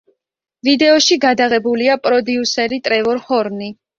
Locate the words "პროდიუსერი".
2.07-2.83